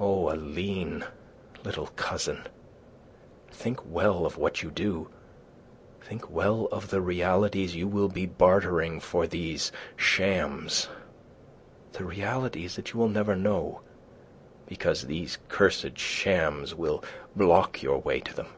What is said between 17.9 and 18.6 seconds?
way to them.